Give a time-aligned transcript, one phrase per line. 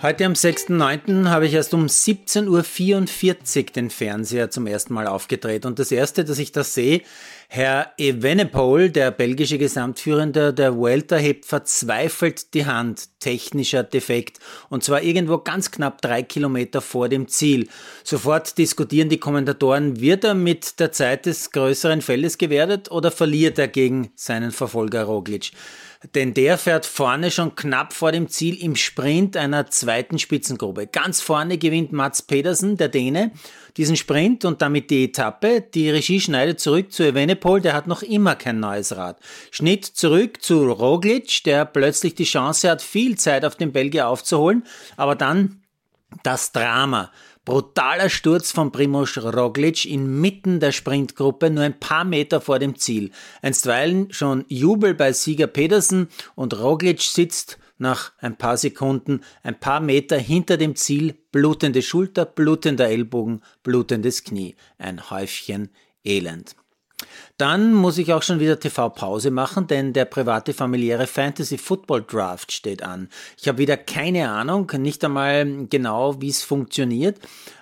[0.00, 1.28] Heute am 6.9.
[1.28, 5.66] habe ich erst um 17.44 Uhr den Fernseher zum ersten Mal aufgedreht.
[5.66, 7.02] Und das erste, dass ich das sehe,
[7.50, 13.08] Herr Evenepoel, der belgische Gesamtführende der Vuelta, hebt verzweifelt die Hand.
[13.20, 14.38] Technischer Defekt.
[14.68, 17.66] Und zwar irgendwo ganz knapp drei Kilometer vor dem Ziel.
[18.04, 23.58] Sofort diskutieren die Kommentatoren, wird er mit der Zeit des größeren Feldes gewertet oder verliert
[23.58, 25.52] er gegen seinen Verfolger Roglic?
[26.14, 30.86] denn der fährt vorne schon knapp vor dem Ziel im Sprint einer zweiten Spitzengruppe.
[30.86, 33.32] Ganz vorne gewinnt Mats Pedersen, der Däne,
[33.76, 35.60] diesen Sprint und damit die Etappe.
[35.60, 37.02] Die Regie schneidet zurück zu
[37.38, 39.18] Evenepoel, der hat noch immer kein neues Rad.
[39.50, 44.64] Schnitt zurück zu Roglic, der plötzlich die Chance hat, viel Zeit auf den Belgier aufzuholen,
[44.96, 45.62] aber dann
[46.22, 47.10] das Drama.
[47.44, 53.10] Brutaler Sturz von Primoz Roglic inmitten der Sprintgruppe, nur ein paar Meter vor dem Ziel.
[53.40, 59.80] Einstweilen schon Jubel bei Sieger Pedersen und Roglic sitzt nach ein paar Sekunden ein paar
[59.80, 64.56] Meter hinter dem Ziel, blutende Schulter, blutender Ellbogen, blutendes Knie.
[64.78, 65.70] Ein Häufchen
[66.04, 66.56] Elend.
[67.36, 72.52] Dann muss ich auch schon wieder TV-Pause machen, denn der private familiäre Fantasy Football Draft
[72.52, 73.08] steht an.
[73.40, 77.18] Ich habe wieder keine Ahnung, nicht einmal genau, wie es funktioniert,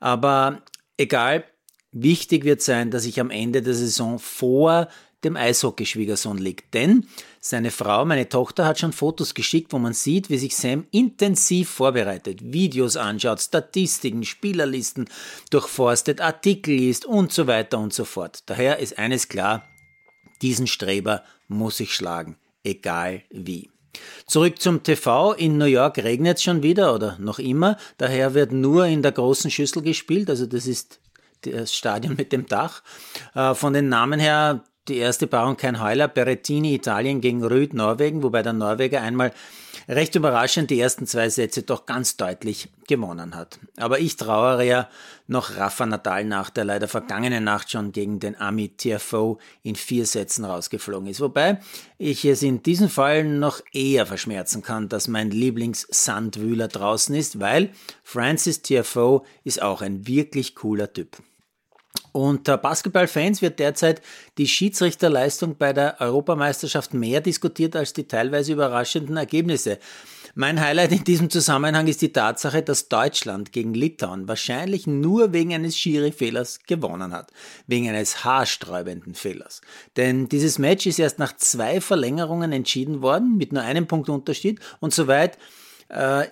[0.00, 0.62] aber
[0.96, 1.44] egal,
[1.92, 4.88] wichtig wird sein, dass ich am Ende der Saison vor
[5.24, 6.74] dem Eishockeyschwiegersohn liegt.
[6.74, 7.06] Denn
[7.40, 11.70] seine Frau, meine Tochter, hat schon Fotos geschickt, wo man sieht, wie sich Sam intensiv
[11.70, 15.08] vorbereitet, Videos anschaut, Statistiken, Spielerlisten
[15.50, 18.42] durchforstet, Artikel liest und so weiter und so fort.
[18.46, 19.64] Daher ist eines klar,
[20.42, 23.70] diesen Streber muss ich schlagen, egal wie.
[24.26, 25.32] Zurück zum TV.
[25.32, 27.76] In New York regnet es schon wieder oder noch immer.
[27.98, 30.30] Daher wird nur in der großen Schüssel gespielt.
[30.30, 31.00] Also das ist
[31.42, 32.82] das Stadion mit dem Dach.
[33.34, 38.22] Äh, von den Namen her die erste Paarung kein Heuler, Berettini Italien gegen Rüd Norwegen,
[38.22, 39.32] wobei der Norweger einmal
[39.88, 43.58] recht überraschend die ersten zwei Sätze doch ganz deutlich gewonnen hat.
[43.76, 44.88] Aber ich trauere ja
[45.26, 50.06] noch Rafa Nadal nach, der leider vergangene Nacht schon gegen den Ami TFO in vier
[50.06, 51.20] Sätzen rausgeflogen ist.
[51.20, 51.60] Wobei
[51.98, 57.70] ich es in diesem Fall noch eher verschmerzen kann, dass mein Lieblings-Sandwühler draußen ist, weil
[58.02, 61.16] Francis TFO ist auch ein wirklich cooler Typ.
[62.12, 64.02] Unter Basketballfans wird derzeit
[64.38, 69.78] die Schiedsrichterleistung bei der Europameisterschaft mehr diskutiert als die teilweise überraschenden Ergebnisse.
[70.34, 75.52] Mein Highlight in diesem Zusammenhang ist die Tatsache, dass Deutschland gegen Litauen wahrscheinlich nur wegen
[75.54, 77.32] eines Schiri-Fehlers gewonnen hat.
[77.66, 79.60] Wegen eines haarsträubenden Fehlers.
[79.96, 84.60] Denn dieses Match ist erst nach zwei Verlängerungen entschieden worden, mit nur einem Punkt Unterschied.
[84.78, 85.36] Und soweit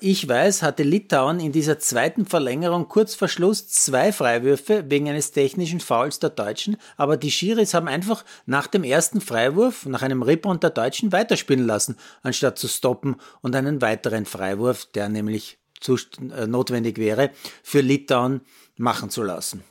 [0.01, 5.33] ich weiß, hatte Litauen in dieser zweiten Verlängerung kurz vor Schluss zwei Freiwürfe wegen eines
[5.33, 10.23] technischen Fouls der Deutschen, aber die Schiris haben einfach nach dem ersten Freiwurf, nach einem
[10.23, 16.47] Rebound der Deutschen, weiterspielen lassen, anstatt zu stoppen und einen weiteren Freiwurf, der nämlich äh,
[16.47, 17.31] notwendig wäre,
[17.63, 18.43] für Litauen
[18.77, 19.65] machen zu lassen.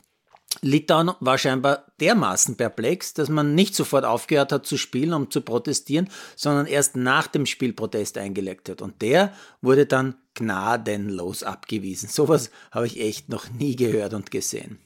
[0.62, 5.40] Litauen war scheinbar dermaßen perplex, dass man nicht sofort aufgehört hat zu spielen, um zu
[5.40, 8.82] protestieren, sondern erst nach dem Spiel Protest eingelegt hat.
[8.82, 9.32] Und der
[9.62, 12.08] wurde dann gnadenlos abgewiesen.
[12.08, 14.78] Sowas habe ich echt noch nie gehört und gesehen.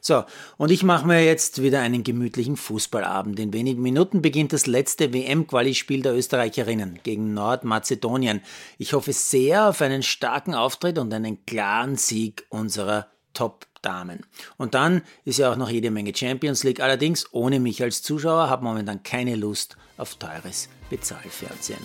[0.00, 0.24] So,
[0.56, 3.38] und ich mache mir jetzt wieder einen gemütlichen Fußballabend.
[3.40, 8.42] In wenigen Minuten beginnt das letzte WM-Quali-Spiel der Österreicherinnen gegen Nordmazedonien.
[8.76, 14.26] Ich hoffe sehr auf einen starken Auftritt und einen klaren Sieg unserer Top-Damen.
[14.56, 16.80] Und dann ist ja auch noch jede Menge Champions League.
[16.80, 21.78] Allerdings ohne mich als Zuschauer habe momentan keine Lust auf teures Bezahlfernsehen.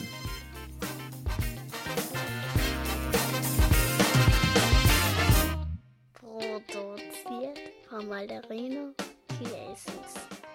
[6.13, 7.59] Produziert
[7.89, 8.93] von Malderino
[9.37, 10.52] Chiesens.